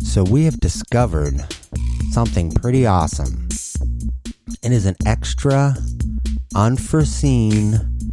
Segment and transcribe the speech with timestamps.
[0.00, 1.44] So, we have discovered
[2.10, 3.48] something pretty awesome.
[4.62, 5.74] It is an extra,
[6.54, 8.10] unforeseen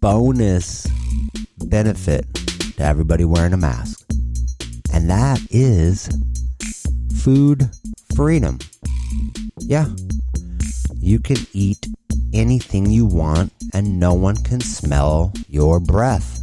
[0.00, 0.86] bonus
[1.66, 2.26] benefit
[2.76, 4.04] to everybody wearing a mask.
[4.92, 6.08] And that is
[7.22, 7.70] food
[8.16, 8.58] freedom.
[9.58, 9.86] Yeah.
[10.96, 11.86] You can eat
[12.32, 16.39] anything you want and no one can smell your breath.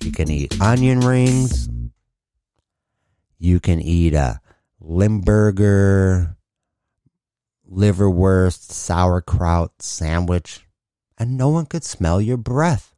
[0.00, 1.68] You can eat onion rings.
[3.38, 4.40] You can eat a
[4.80, 6.36] Limburger,
[7.70, 10.66] liverwurst, sauerkraut sandwich,
[11.18, 12.94] and no one could smell your breath.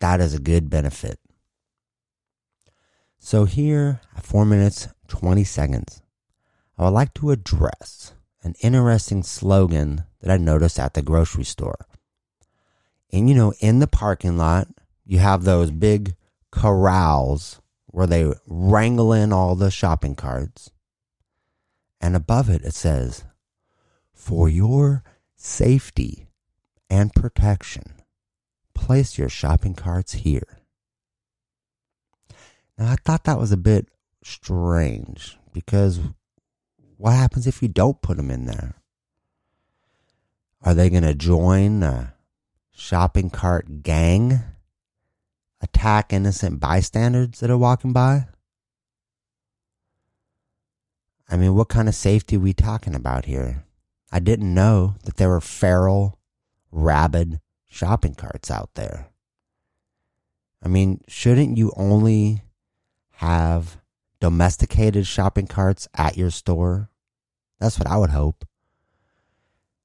[0.00, 1.18] That is a good benefit.
[3.18, 6.02] So, here at 4 minutes 20 seconds,
[6.78, 8.12] I would like to address
[8.42, 11.86] an interesting slogan that I noticed at the grocery store.
[13.12, 14.68] And you know, in the parking lot,
[15.08, 16.14] you have those big
[16.52, 20.70] corrals where they wrangle in all the shopping carts.
[21.98, 23.24] And above it, it says,
[24.12, 25.02] For your
[25.34, 26.28] safety
[26.90, 27.94] and protection,
[28.74, 30.58] place your shopping carts here.
[32.76, 33.88] Now, I thought that was a bit
[34.22, 36.00] strange because
[36.98, 38.74] what happens if you don't put them in there?
[40.62, 42.12] Are they going to join a
[42.70, 44.40] shopping cart gang?
[45.78, 48.26] Attack innocent bystanders that are walking by?
[51.28, 53.64] I mean, what kind of safety are we talking about here?
[54.10, 56.18] I didn't know that there were feral,
[56.72, 59.10] rabid shopping carts out there.
[60.60, 62.42] I mean, shouldn't you only
[63.12, 63.80] have
[64.18, 66.90] domesticated shopping carts at your store?
[67.60, 68.44] That's what I would hope.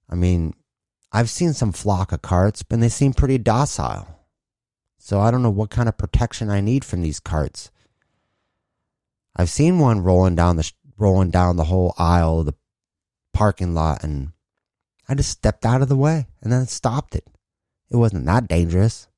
[0.10, 0.56] I mean,
[1.12, 4.13] I've seen some flock of carts, and they seem pretty docile.
[5.06, 7.70] So I don't know what kind of protection I need from these carts.
[9.36, 12.54] I've seen one rolling down the rolling down the whole aisle of the
[13.34, 14.32] parking lot, and
[15.10, 17.26] I just stepped out of the way and then stopped it.
[17.90, 19.10] It wasn't that dangerous.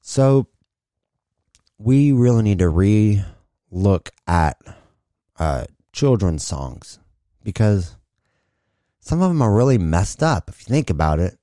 [0.00, 0.46] So
[1.76, 3.22] we really need to re
[3.70, 4.56] look at
[5.38, 7.00] uh, children's songs
[7.44, 7.96] because
[8.98, 11.38] some of them are really messed up if you think about it,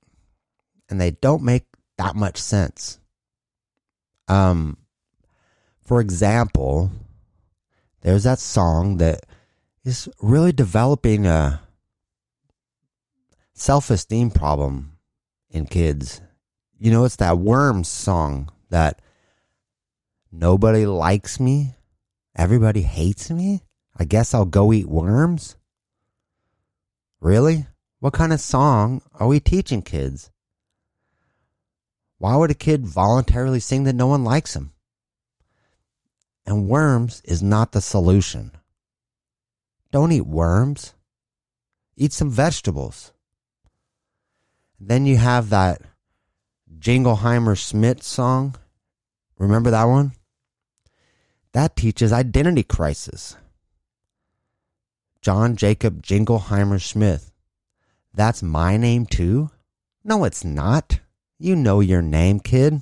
[0.90, 1.66] and they don't make
[1.98, 2.98] that much sense.
[4.28, 4.78] Um,
[5.82, 6.90] for example,
[8.00, 9.26] there's that song that
[9.84, 11.60] is really developing a
[13.52, 14.96] self esteem problem
[15.50, 16.20] in kids.
[16.78, 19.00] You know, it's that Worms song that
[20.32, 21.74] nobody likes me,
[22.36, 23.62] everybody hates me.
[23.96, 25.56] I guess I'll go eat worms.
[27.20, 27.66] Really?
[28.00, 30.30] What kind of song are we teaching kids?
[32.18, 34.72] Why would a kid voluntarily sing that no one likes him?
[36.46, 38.52] And worms is not the solution.
[39.90, 40.94] Don't eat worms.
[41.96, 43.12] Eat some vegetables.
[44.80, 45.80] Then you have that
[46.78, 48.56] Jingleheimer Schmidt song.
[49.38, 50.12] Remember that one?
[51.52, 53.36] That teaches identity crisis.
[55.22, 57.32] John Jacob Jingleheimer Smith.
[58.12, 59.50] That's my name too?
[60.04, 61.00] No, it's not.
[61.44, 62.80] You know your name, kid.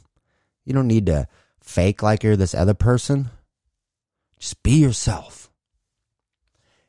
[0.65, 1.27] You don't need to
[1.61, 3.29] fake like you're this other person.
[4.39, 5.51] Just be yourself.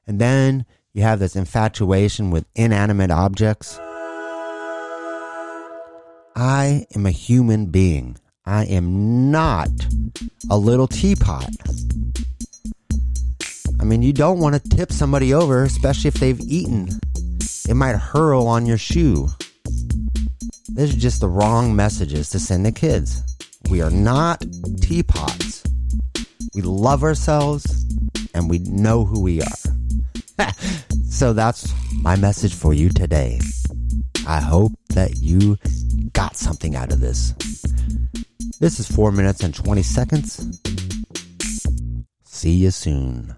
[0.06, 3.80] And then you have this infatuation with inanimate objects.
[6.36, 8.18] I am a human being.
[8.46, 9.72] I am not
[10.52, 11.50] a little teapot.
[13.80, 17.00] I mean, you don't want to tip somebody over, especially if they've eaten.
[17.68, 19.30] It might hurl on your shoe.
[20.76, 23.22] These are just the wrong messages to send to kids.
[23.70, 24.44] We are not
[24.82, 25.64] teapots.
[26.56, 27.86] We love ourselves
[28.34, 30.50] and we know who we are.
[31.08, 33.40] so that's my message for you today.
[34.28, 35.60] I hope that you
[36.12, 37.34] got something out of this.
[38.60, 40.60] This is 4 minutes and 20 seconds.
[42.24, 43.36] See you soon.